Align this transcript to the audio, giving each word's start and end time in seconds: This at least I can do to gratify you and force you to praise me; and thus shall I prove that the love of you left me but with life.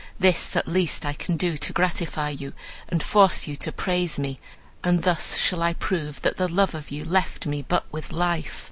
This 0.19 0.55
at 0.55 0.67
least 0.67 1.05
I 1.05 1.13
can 1.13 1.37
do 1.37 1.57
to 1.59 1.73
gratify 1.73 2.29
you 2.29 2.53
and 2.89 3.03
force 3.03 3.45
you 3.45 3.55
to 3.57 3.71
praise 3.71 4.17
me; 4.17 4.39
and 4.83 5.03
thus 5.03 5.37
shall 5.37 5.61
I 5.61 5.73
prove 5.73 6.23
that 6.23 6.37
the 6.37 6.49
love 6.49 6.73
of 6.73 6.89
you 6.89 7.05
left 7.05 7.45
me 7.45 7.61
but 7.61 7.85
with 7.91 8.11
life. 8.11 8.59